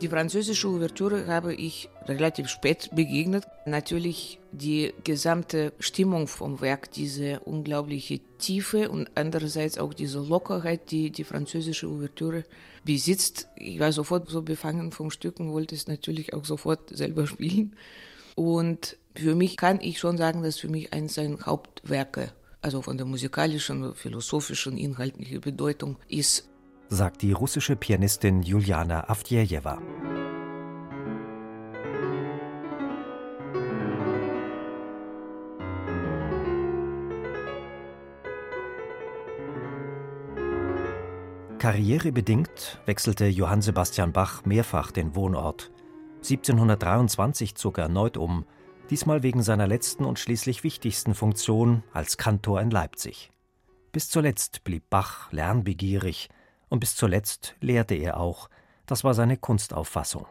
Die 0.00 0.08
französische 0.08 0.66
Ouvertüre 0.68 1.26
habe 1.26 1.54
ich 1.54 1.90
relativ 2.06 2.48
spät 2.48 2.88
begegnet. 2.94 3.46
Natürlich 3.66 4.38
die 4.50 4.94
gesamte 5.04 5.74
Stimmung 5.78 6.26
vom 6.26 6.62
Werk, 6.62 6.90
diese 6.92 7.40
unglaubliche 7.40 8.20
Tiefe 8.38 8.88
und 8.88 9.10
andererseits 9.14 9.76
auch 9.76 9.92
diese 9.92 10.20
Lockerheit, 10.20 10.90
die 10.90 11.10
die 11.10 11.24
französische 11.24 11.86
Ouvertüre 11.86 12.44
besitzt. 12.82 13.48
Ich 13.56 13.78
war 13.78 13.92
sofort 13.92 14.30
so 14.30 14.40
befangen 14.40 14.90
vom 14.90 15.10
Stück 15.10 15.38
und 15.38 15.52
wollte 15.52 15.74
es 15.74 15.86
natürlich 15.86 16.32
auch 16.32 16.46
sofort 16.46 16.96
selber 16.96 17.26
spielen. 17.26 17.76
Und 18.36 18.96
für 19.14 19.34
mich 19.34 19.58
kann 19.58 19.82
ich 19.82 19.98
schon 19.98 20.16
sagen, 20.16 20.42
dass 20.42 20.58
für 20.58 20.68
mich 20.68 20.94
eines 20.94 21.14
seiner 21.14 21.44
Hauptwerke, 21.44 22.32
also 22.62 22.80
von 22.80 22.96
der 22.96 23.06
musikalischen, 23.06 23.94
philosophischen, 23.94 24.78
inhaltlichen 24.78 25.42
Bedeutung 25.42 25.96
ist 26.08 26.50
sagt 26.90 27.22
die 27.22 27.32
russische 27.32 27.76
Pianistin 27.76 28.42
Juliana 28.42 29.08
Avdjejewa. 29.08 29.78
Karrierebedingt 41.60 42.80
wechselte 42.86 43.26
Johann 43.26 43.60
Sebastian 43.60 44.14
Bach 44.14 44.46
mehrfach 44.46 44.90
den 44.92 45.14
Wohnort. 45.14 45.70
1723 46.22 47.54
zog 47.54 47.76
er 47.76 47.84
erneut 47.84 48.16
um, 48.16 48.46
diesmal 48.88 49.22
wegen 49.22 49.42
seiner 49.42 49.66
letzten 49.66 50.06
und 50.06 50.18
schließlich 50.18 50.64
wichtigsten 50.64 51.14
Funktion 51.14 51.82
als 51.92 52.16
Kantor 52.16 52.62
in 52.62 52.70
Leipzig. 52.70 53.30
Bis 53.92 54.08
zuletzt 54.08 54.64
blieb 54.64 54.88
Bach 54.88 55.30
lernbegierig, 55.32 56.30
und 56.70 56.80
bis 56.80 56.96
zuletzt 56.96 57.56
lehrte 57.60 57.94
er 57.94 58.18
auch, 58.18 58.48
das 58.86 59.04
war 59.04 59.12
seine 59.12 59.36
Kunstauffassung. 59.36 60.24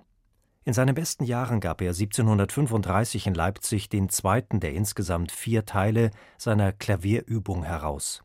In 0.66 0.74
seinen 0.74 0.96
besten 0.96 1.26
Jahren 1.26 1.60
gab 1.60 1.82
er 1.82 1.92
1735 1.92 3.28
in 3.28 3.36
Leipzig 3.36 3.88
den 3.88 4.10
zweiten 4.10 4.60
der 4.60 4.74
insgesamt 4.74 5.32
vier 5.32 5.64
Teile 5.64 6.10
seiner 6.40 6.72
Klavierübung 6.72 7.62
heraus. 7.62 8.24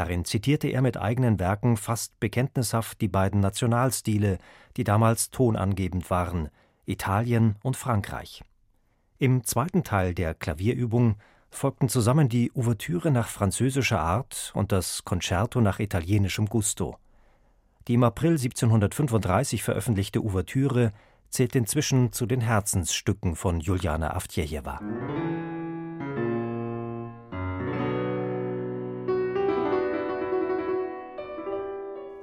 Darin 0.00 0.24
zitierte 0.24 0.68
er 0.68 0.80
mit 0.80 0.96
eigenen 0.96 1.38
Werken 1.38 1.76
fast 1.76 2.18
bekenntnishaft 2.20 3.02
die 3.02 3.08
beiden 3.08 3.40
Nationalstile, 3.40 4.38
die 4.78 4.84
damals 4.84 5.30
tonangebend 5.30 6.08
waren, 6.08 6.48
Italien 6.86 7.56
und 7.62 7.76
Frankreich. 7.76 8.42
Im 9.18 9.44
zweiten 9.44 9.84
Teil 9.84 10.14
der 10.14 10.32
Klavierübung 10.32 11.16
folgten 11.50 11.90
zusammen 11.90 12.30
die 12.30 12.50
Ouvertüre 12.54 13.10
nach 13.10 13.28
französischer 13.28 14.00
Art 14.00 14.52
und 14.54 14.72
das 14.72 15.04
Concerto 15.04 15.60
nach 15.60 15.80
italienischem 15.80 16.46
Gusto. 16.46 16.96
Die 17.86 17.92
im 17.92 18.02
April 18.02 18.38
1735 18.38 19.62
veröffentlichte 19.62 20.24
Ouvertüre 20.24 20.92
zählt 21.28 21.54
inzwischen 21.54 22.10
zu 22.10 22.24
den 22.24 22.40
Herzensstücken 22.40 23.36
von 23.36 23.60
Juliana 23.60 24.16
Avdjejewa. 24.16 24.80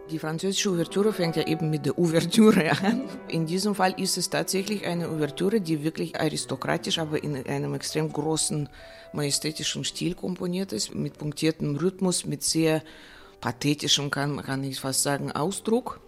Die 0.09 0.19
französische 0.19 0.69
Ouvertüre 0.71 1.11
fängt 1.11 1.35
ja 1.35 1.45
eben 1.47 1.69
mit 1.69 1.85
der 1.85 1.99
Ouvertüre 1.99 2.71
an. 2.83 3.01
In 3.27 3.45
diesem 3.45 3.75
Fall 3.75 3.93
ist 3.99 4.17
es 4.17 4.29
tatsächlich 4.29 4.85
eine 4.85 5.09
Ouvertüre, 5.09 5.59
die 5.59 5.83
wirklich 5.83 6.19
aristokratisch, 6.19 6.99
aber 6.99 7.21
in 7.21 7.35
einem 7.45 7.73
extrem 7.73 8.11
großen 8.11 8.69
majestätischen 9.11 9.83
Stil 9.83 10.15
komponiert 10.15 10.71
ist, 10.71 10.95
mit 10.95 11.17
punktiertem 11.17 11.75
Rhythmus, 11.75 12.25
mit 12.25 12.41
sehr 12.41 12.83
pathetischem, 13.41 14.09
kann, 14.09 14.41
kann 14.41 14.63
ich 14.63 14.79
fast 14.79 15.03
sagen, 15.03 15.33
Ausdruck. 15.33 15.99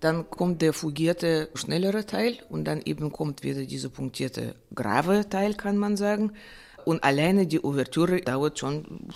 Dann 0.00 0.30
kommt 0.30 0.62
der 0.62 0.72
fugierte, 0.72 1.50
schnellere 1.54 2.06
Teil 2.06 2.38
und 2.48 2.64
dann 2.64 2.80
eben 2.82 3.12
kommt 3.12 3.42
wieder 3.42 3.64
dieser 3.64 3.90
punktierte, 3.90 4.54
grave 4.74 5.28
Teil, 5.28 5.54
kann 5.54 5.76
man 5.76 5.98
sagen. 5.98 6.32
Und 6.86 7.04
alleine 7.04 7.46
die 7.46 7.62
Ouvertüre 7.62 8.20
dauert 8.22 8.58
schon 8.58 9.08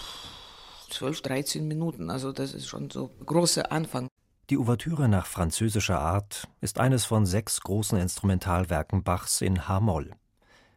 12, 0.88 1.22
13 1.22 1.68
Minuten. 1.68 2.10
Also 2.10 2.32
das 2.32 2.54
ist 2.54 2.66
schon 2.66 2.90
so 2.90 3.10
ein 3.20 3.26
großer 3.26 3.70
Anfang. 3.72 4.08
Die 4.50 4.56
Ouvertüre 4.56 5.08
nach 5.08 5.26
französischer 5.26 6.00
Art 6.00 6.48
ist 6.60 6.80
eines 6.80 7.04
von 7.04 7.26
sechs 7.26 7.60
großen 7.60 7.98
Instrumentalwerken 7.98 9.02
Bachs 9.02 9.42
in 9.42 9.68
H-Moll. 9.68 10.12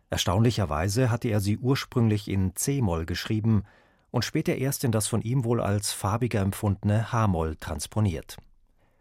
Erstaunlicherweise 0.09 1.09
hatte 1.09 1.29
er 1.29 1.39
sie 1.39 1.57
ursprünglich 1.57 2.27
in 2.27 2.53
C-Moll 2.55 3.05
geschrieben 3.05 3.63
und 4.09 4.25
später 4.25 4.55
erst 4.55 4.83
in 4.83 4.91
das 4.91 5.07
von 5.07 5.21
ihm 5.21 5.45
wohl 5.45 5.61
als 5.61 5.93
farbiger 5.93 6.41
empfundene 6.41 7.13
H-Moll 7.13 7.55
transponiert. 7.55 8.37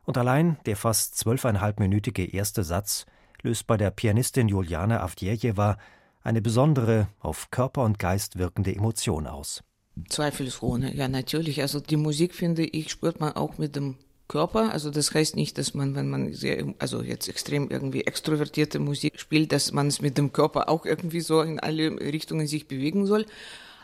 Und 0.04 0.16
allein 0.19 0.56
der 0.66 0.77
fast 0.77 1.19
zwölfeinhalbminütige 1.19 2.25
erste 2.25 2.62
Satz 2.62 3.06
löst 3.42 3.66
bei 3.66 3.77
der 3.77 3.91
Pianistin 3.91 4.48
Juliana 4.48 5.03
Avdjejewa 5.03 5.78
eine 6.22 6.42
besondere, 6.42 7.09
auf 7.19 7.50
Körper 7.50 7.82
und 7.82 7.98
Geist 7.98 8.38
wirkende 8.38 8.75
Emotion 8.75 9.27
aus. 9.27 9.65
Zweifelsohne, 10.08 10.94
ja 10.94 11.08
natürlich. 11.08 11.62
Also 11.62 11.80
die 11.80 11.96
Musik, 11.96 12.34
finde 12.34 12.64
ich, 12.64 12.90
spürt 12.90 13.20
man 13.20 13.32
auch 13.32 13.58
mit 13.58 13.76
dem 13.76 13.96
Körper. 14.28 14.72
Also 14.72 14.90
das 14.90 15.12
heißt 15.12 15.36
nicht, 15.36 15.58
dass 15.58 15.74
man, 15.74 15.94
wenn 15.94 16.08
man 16.08 16.32
sehr, 16.32 16.72
also 16.78 17.02
jetzt 17.02 17.28
extrem 17.28 17.68
irgendwie 17.68 18.02
extrovertierte 18.02 18.78
Musik 18.78 19.18
spielt, 19.18 19.52
dass 19.52 19.72
man 19.72 19.88
es 19.88 20.00
mit 20.00 20.16
dem 20.16 20.32
Körper 20.32 20.68
auch 20.68 20.86
irgendwie 20.86 21.20
so 21.20 21.42
in 21.42 21.58
alle 21.58 21.90
Richtungen 22.00 22.46
sich 22.46 22.68
bewegen 22.68 23.06
soll. 23.06 23.26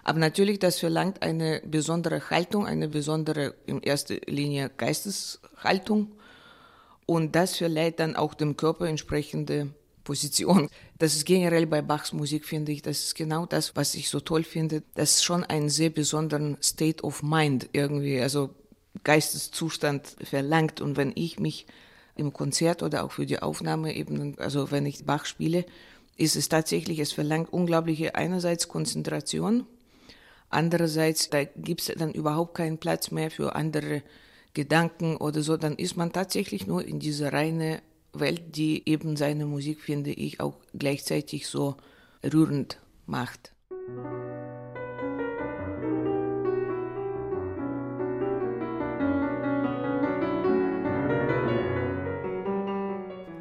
Aber 0.05 0.21
natürlich, 0.21 0.61
das 0.61 0.79
verlangt 0.79 1.23
eine 1.23 1.61
besondere 1.67 2.31
Haltung, 2.31 2.65
eine 2.65 2.87
besondere, 2.87 3.55
in 3.67 3.83
erster 3.83 4.15
Linie 4.27 4.71
Geisteshaltung. 4.77 6.13
Und 7.07 7.35
das 7.35 7.57
verleiht 7.57 7.99
dann 7.99 8.15
auch 8.15 8.35
dem 8.35 8.57
Körper 8.57 8.87
entsprechende 8.87 9.75
Position. 10.07 10.71
Das 10.99 11.15
ist 11.15 11.27
generell 11.27 11.67
bei 11.67 11.83
Bachs 11.83 12.15
Musik, 12.15 12.47
finde 12.47 12.73
ich, 12.73 12.81
das 12.81 13.05
ist 13.05 13.15
genau 13.15 13.45
das, 13.45 13.77
was 13.77 13.95
ich 13.95 14.09
so 14.09 14.21
toll 14.21 14.45
finde. 14.45 14.83
Das 14.95 15.17
ist 15.17 15.25
schon 15.25 15.45
einen 15.45 15.69
sehr 15.69 15.91
besonderen 15.91 16.57
State 16.63 17.05
of 17.05 17.23
Mind 17.23 17.69
irgendwie, 17.73 18.21
also 18.21 18.55
Geisteszustand 19.05 20.17
verlangt. 20.23 20.81
Und 20.81 20.97
wenn 20.97 21.13
ich 21.15 21.39
mich 21.39 21.67
im 22.15 22.33
Konzert 22.33 22.83
oder 22.83 23.05
auch 23.05 23.13
für 23.13 23.27
die 23.27 23.41
Aufnahme 23.41 23.95
eben, 23.95 24.39
also 24.39 24.71
wenn 24.71 24.87
ich 24.87 25.05
Bach 25.05 25.27
spiele, 25.27 25.67
ist 26.17 26.37
es 26.37 26.49
tatsächlich, 26.49 26.99
es 27.01 27.13
verlangt 27.13 27.53
unglaubliche 27.53 28.15
einerseits 28.15 28.69
Konzentration, 28.69 29.67
Andererseits, 30.49 31.29
da 31.31 31.45
gibt 31.45 31.83
es 31.83 31.93
dann 31.97 32.13
überhaupt 32.13 32.55
keinen 32.55 32.79
Platz 32.79 33.11
mehr 33.11 33.31
für 33.31 33.57
andere 33.57 34.03
Gedanken 34.55 35.17
oder 35.17 35.43
so. 35.43 35.57
Dann 35.57 35.77
ist 35.77 35.97
man 35.97 36.13
tatsächlich 36.13 36.67
nur 36.67 36.85
in 36.85 37.01
dieser 37.01 37.33
reine 37.33 37.83
Welt, 38.13 38.57
die 38.57 38.89
eben 38.89 39.17
seine 39.17 39.47
Musik, 39.47 39.81
finde 39.81 40.11
ich, 40.11 40.41
auch 40.41 40.59
gleichzeitig 40.75 41.47
so 41.49 41.77
rührend 42.25 42.81
macht. 43.07 43.53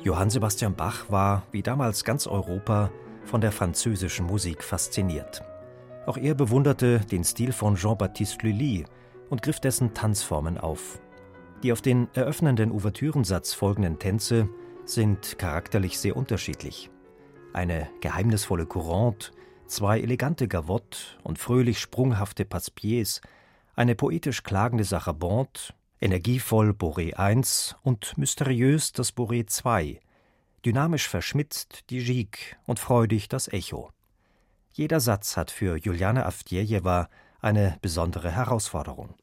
Johann 0.06 0.30
Sebastian 0.30 0.76
Bach 0.76 1.10
war, 1.10 1.48
wie 1.52 1.64
damals 1.64 2.04
ganz 2.04 2.28
Europa, 2.28 2.92
von 3.24 3.42
der 3.42 3.52
französischen 3.52 4.28
Musik 4.28 4.64
fasziniert. 4.64 5.42
Auch 6.06 6.18
er 6.18 6.36
bewunderte 6.36 7.00
den 7.00 7.24
Stil 7.24 7.52
von 7.52 7.76
Jean-Baptiste 7.76 8.46
Lully 8.46 8.86
und 9.32 9.42
griff 9.42 9.60
dessen 9.60 9.96
Tanzformen 9.96 10.60
auf. 10.60 11.00
Die 11.66 11.72
auf 11.72 11.82
den 11.82 12.10
eröffnenden 12.14 12.72
Ouvertürensatz 12.72 13.56
folgenden 13.56 13.98
Tänze 13.98 14.48
sind 14.84 15.40
charakterlich 15.40 15.98
sehr 15.98 16.16
unterschiedlich. 16.16 16.92
Eine 17.54 17.90
geheimnisvolle 18.02 18.68
Courante, 18.68 19.32
zwei 19.66 20.00
elegante 20.00 20.48
Gavotte 20.48 21.00
und 21.24 21.40
fröhlich 21.40 21.80
sprunghafte 21.80 22.46
Passepieds, 22.46 23.20
eine 23.76 23.96
poetisch 23.96 24.44
klagende 24.44 24.84
Sarabande, 24.84 25.74
energievoll 26.00 26.70
Boré 26.70 27.16
I 27.18 27.42
und 27.82 28.16
mysteriös 28.16 28.92
das 28.92 29.16
Boré 29.16 29.44
II, 29.66 30.00
dynamisch 30.64 31.10
verschmitzt 31.10 31.90
die 31.90 32.04
Gigue 32.04 32.58
und 32.68 32.78
freudig 32.78 33.28
das 33.28 33.48
Echo. 33.48 33.90
Jeder 34.72 35.00
Satz 35.00 35.36
hat 35.36 35.50
für 35.50 35.78
Juliane 35.78 36.28
Avdjejewa 36.28 37.10
eine 37.42 37.80
besondere 37.82 38.30
Herausforderung. 38.30 39.16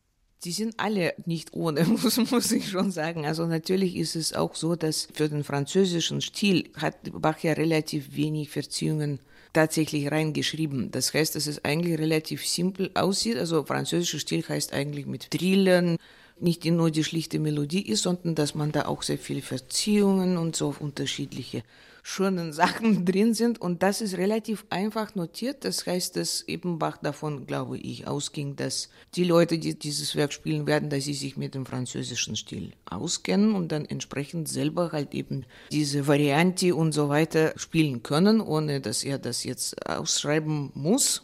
Die 0.45 0.53
sind 0.53 0.75
alle 0.79 1.15
nicht 1.25 1.53
ohne, 1.53 1.85
muss, 2.03 2.17
muss 2.31 2.53
ich 2.53 2.69
schon 2.69 2.91
sagen. 2.91 3.27
Also 3.27 3.47
natürlich 3.47 3.97
ist 3.97 4.17
es 4.17 4.33
auch 4.33 4.55
so, 4.55 4.77
dass 4.77 5.09
für 5.13 5.29
den 5.29 5.45
französischen 5.45 6.21
Stil 6.21 6.71
hat 6.77 6.97
Bach 7.13 7.39
ja 7.41 7.53
relativ 7.53 8.17
wenig 8.17 8.51
Verziehungen 8.51 9.21
tatsächlich 9.53 10.11
reingeschrieben. 10.11 10.91
Das 10.91 11.13
heißt, 11.13 11.37
dass 11.37 11.47
es 11.47 11.65
eigentlich 11.65 11.99
relativ 11.99 12.47
simpel 12.47 12.91
aussieht. 12.95 13.37
Also 13.37 13.65
französischer 13.65 14.19
Stil 14.19 14.45
heißt 14.49 14.73
eigentlich 14.73 15.07
mit 15.07 15.31
Trillen, 15.31 15.99
nicht 16.43 16.65
nur 16.65 16.91
die 16.91 17.05
schlichte 17.05 17.39
Melodie 17.39 17.83
ist, 17.83 18.03
sondern 18.03 18.35
dass 18.35 18.55
man 18.55 18.73
da 18.73 18.87
auch 18.87 19.03
sehr 19.03 19.19
viele 19.19 19.43
Verziehungen 19.43 20.37
und 20.37 20.57
so 20.57 20.75
unterschiedliche 20.79 21.63
schönen 22.03 22.53
Sachen 22.53 23.05
drin 23.05 23.33
sind. 23.33 23.61
Und 23.61 23.83
das 23.83 24.01
ist 24.01 24.17
relativ 24.17 24.67
einfach 24.69 25.15
notiert. 25.15 25.65
Das 25.65 25.87
heißt, 25.87 26.17
dass 26.17 26.43
Ebenbach 26.43 26.99
davon, 26.99 27.47
glaube 27.47 27.79
ich, 27.79 28.07
ausging, 28.09 28.57
dass 28.57 28.89
die 29.15 29.25
Leute, 29.25 29.59
die 29.59 29.79
dieses 29.79 30.17
Werk 30.17 30.33
spielen 30.33 30.67
werden, 30.67 30.91
dass 30.91 31.05
sie 31.05 31.15
sich 31.15 31.37
mit 31.37 31.55
dem 31.55 31.65
französischen 31.65 32.35
Stil 32.35 32.73
auskennen 32.87 33.55
und 33.55 33.71
dann 33.71 33.85
entsprechend 33.85 34.49
selber 34.49 34.93
halt 34.93 35.15
eben 35.15 35.45
diese 35.71 36.07
Variante 36.07 36.75
und 36.75 36.93
so 36.93 37.09
weiter 37.09 37.53
spielen 37.57 38.03
können, 38.03 38.41
ohne 38.41 38.81
dass 38.81 39.05
er 39.05 39.19
das 39.19 39.45
jetzt 39.45 39.87
ausschreiben 39.87 40.73
muss. 40.75 41.23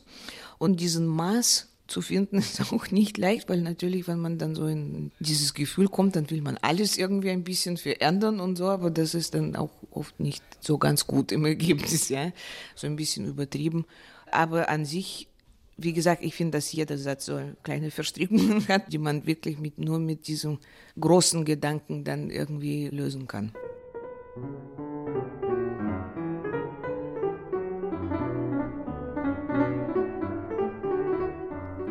Und 0.58 0.80
diesen 0.80 1.06
Maß 1.06 1.67
zu 1.88 2.02
finden 2.02 2.38
ist 2.38 2.60
auch 2.72 2.90
nicht 2.90 3.18
leicht, 3.18 3.48
weil 3.48 3.62
natürlich, 3.62 4.06
wenn 4.06 4.20
man 4.20 4.38
dann 4.38 4.54
so 4.54 4.66
in 4.66 5.10
dieses 5.18 5.54
Gefühl 5.54 5.88
kommt, 5.88 6.14
dann 6.14 6.30
will 6.30 6.42
man 6.42 6.58
alles 6.58 6.96
irgendwie 6.96 7.30
ein 7.30 7.44
bisschen 7.44 7.76
verändern 7.76 8.38
und 8.38 8.56
so, 8.56 8.66
aber 8.66 8.90
das 8.90 9.14
ist 9.14 9.34
dann 9.34 9.56
auch 9.56 9.70
oft 9.90 10.20
nicht 10.20 10.44
so 10.60 10.78
ganz 10.78 11.06
gut 11.06 11.32
im 11.32 11.44
Ergebnis, 11.44 12.08
ja, 12.08 12.30
so 12.76 12.86
ein 12.86 12.96
bisschen 12.96 13.26
übertrieben. 13.26 13.86
Aber 14.30 14.68
an 14.68 14.84
sich, 14.84 15.28
wie 15.76 15.92
gesagt, 15.92 16.22
ich 16.22 16.34
finde, 16.34 16.58
dass 16.58 16.70
jeder 16.72 16.98
Satz 16.98 17.26
so 17.26 17.40
kleine 17.62 17.90
Verstrickungen 17.90 18.68
hat, 18.68 18.92
die 18.92 18.98
man 18.98 19.26
wirklich 19.26 19.58
mit, 19.58 19.78
nur 19.78 19.98
mit 19.98 20.28
diesem 20.28 20.58
großen 21.00 21.44
Gedanken 21.44 22.04
dann 22.04 22.30
irgendwie 22.30 22.88
lösen 22.88 23.26
kann. 23.26 23.52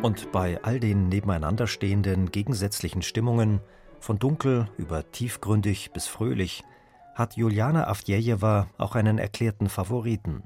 Und 0.02 0.30
bei 0.30 0.62
all 0.62 0.78
den 0.78 1.08
nebeneinander 1.08 1.66
stehenden 1.66 2.30
gegensätzlichen 2.30 3.02
Stimmungen, 3.02 3.60
von 3.98 4.18
dunkel 4.20 4.68
über 4.78 5.10
tiefgründig 5.10 5.90
bis 5.92 6.06
fröhlich, 6.06 6.62
hat 7.14 7.36
Juliana 7.36 7.88
Avdjejewa 7.88 8.68
auch 8.78 8.94
einen 8.94 9.18
erklärten 9.18 9.68
Favoriten, 9.68 10.44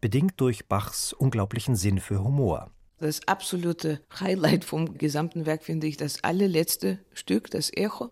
bedingt 0.00 0.40
durch 0.40 0.66
Bachs 0.66 1.12
unglaublichen 1.12 1.76
Sinn 1.76 2.00
für 2.00 2.24
Humor. 2.24 2.72
Das 2.98 3.20
absolute 3.28 4.00
Highlight 4.18 4.64
vom 4.64 4.98
gesamten 4.98 5.46
Werk 5.46 5.62
finde 5.62 5.86
ich 5.86 5.96
das 5.96 6.24
allerletzte 6.24 6.98
Stück, 7.12 7.48
das 7.52 7.70
Echo. 7.72 8.10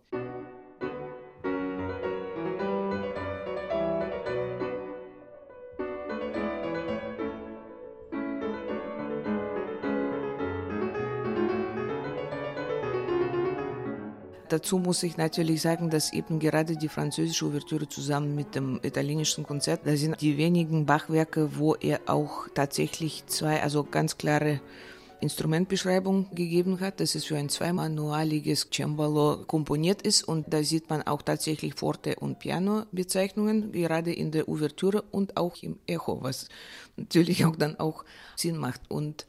Dazu 14.48 14.78
muss 14.78 15.02
ich 15.02 15.16
natürlich 15.16 15.60
sagen, 15.62 15.90
dass 15.90 16.12
eben 16.12 16.38
gerade 16.38 16.76
die 16.76 16.88
französische 16.88 17.46
Ouvertüre 17.46 17.88
zusammen 17.88 18.34
mit 18.34 18.54
dem 18.54 18.78
italienischen 18.82 19.44
Konzert, 19.44 19.80
da 19.84 19.96
sind 19.96 20.20
die 20.20 20.36
wenigen 20.36 20.86
Bachwerke, 20.86 21.58
wo 21.58 21.74
er 21.74 22.00
auch 22.06 22.48
tatsächlich 22.54 23.26
zwei, 23.26 23.62
also 23.62 23.82
ganz 23.82 24.18
klare 24.18 24.60
Instrumentbeschreibung 25.20 26.34
gegeben 26.34 26.80
hat, 26.80 27.00
dass 27.00 27.14
es 27.14 27.24
für 27.24 27.36
ein 27.36 27.48
zweimanualiges 27.48 28.68
Cembalo 28.72 29.44
komponiert 29.46 30.02
ist. 30.02 30.22
Und 30.22 30.52
da 30.52 30.62
sieht 30.62 30.90
man 30.90 31.02
auch 31.02 31.22
tatsächlich 31.22 31.74
Forte 31.74 32.16
und 32.16 32.38
Piano 32.38 32.84
Bezeichnungen, 32.92 33.72
gerade 33.72 34.12
in 34.12 34.30
der 34.30 34.48
Ouvertüre 34.48 35.02
und 35.10 35.36
auch 35.36 35.56
im 35.62 35.78
Echo, 35.86 36.22
was 36.22 36.48
natürlich 36.96 37.44
auch 37.44 37.56
dann 37.56 37.78
auch 37.80 38.04
Sinn 38.36 38.58
macht. 38.58 38.82
Und 38.88 39.26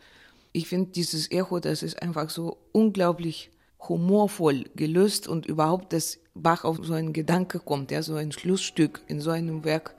ich 0.51 0.67
finde 0.67 0.91
dieses 0.91 1.31
Echo, 1.31 1.59
das 1.59 1.83
ist 1.83 2.01
einfach 2.01 2.29
so 2.29 2.57
unglaublich 2.71 3.49
humorvoll 3.79 4.65
gelöst 4.75 5.27
und 5.27 5.45
überhaupt, 5.45 5.94
dass 5.94 6.19
Bach 6.33 6.63
auf 6.63 6.79
so 6.81 6.94
einen 6.94 7.13
Gedanke 7.13 7.59
kommt, 7.59 7.91
ja, 7.91 8.01
so 8.01 8.15
ein 8.15 8.31
Schlussstück 8.31 9.01
in 9.07 9.19
so 9.19 9.31
einem 9.31 9.63
Werk, 9.63 9.95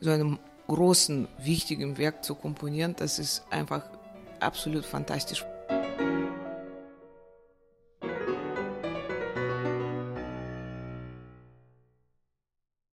so 0.00 0.10
einem 0.10 0.38
großen, 0.68 1.28
wichtigen 1.38 1.98
Werk 1.98 2.24
zu 2.24 2.34
komponieren, 2.34 2.94
das 2.96 3.18
ist 3.18 3.44
einfach 3.50 3.84
absolut 4.40 4.84
fantastisch. 4.84 5.44